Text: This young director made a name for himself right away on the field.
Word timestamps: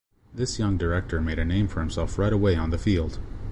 This 0.33 0.57
young 0.57 0.77
director 0.77 1.21
made 1.21 1.37
a 1.37 1.45
name 1.45 1.67
for 1.67 1.79
himself 1.79 2.17
right 2.17 2.33
away 2.33 2.55
on 2.55 2.71
the 2.71 2.79
field. 2.79 3.19